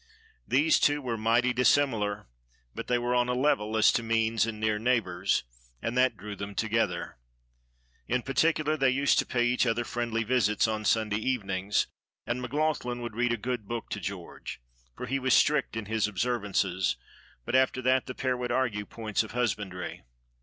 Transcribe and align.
These 0.47 0.79
two 0.79 0.99
were 0.99 1.15
mighty 1.15 1.53
dissimilar, 1.53 2.27
but 2.73 2.87
they 2.87 2.97
were 2.97 3.13
on 3.13 3.29
a 3.29 3.35
level 3.35 3.77
as 3.77 3.91
to 3.91 4.01
means 4.01 4.47
and 4.47 4.59
near 4.59 4.79
neighbors, 4.79 5.43
and 5.79 5.95
that 5.95 6.17
drew 6.17 6.35
them 6.35 6.55
together. 6.55 7.19
In 8.07 8.23
particular, 8.23 8.75
they 8.75 8.89
used 8.89 9.19
to 9.19 9.27
pay 9.27 9.45
each 9.45 9.67
other 9.67 9.83
friendly 9.83 10.23
visits 10.23 10.67
on 10.67 10.85
Sunday 10.85 11.17
evenings, 11.19 11.85
and 12.25 12.41
McLaughlan 12.41 13.01
would 13.01 13.15
read 13.15 13.31
a 13.31 13.37
good 13.37 13.67
book 13.67 13.89
to 13.91 13.99
George, 13.99 14.59
for 14.97 15.05
he 15.05 15.19
was 15.19 15.35
strict 15.35 15.77
in 15.77 15.85
his 15.85 16.07
observances; 16.07 16.97
but 17.45 17.53
after 17.55 17.79
that 17.83 18.07
the 18.07 18.15
pair 18.15 18.35
would 18.35 18.51
argue 18.51 18.87
points 18.87 19.21
of 19.21 19.33
husbandry. 19.33 20.01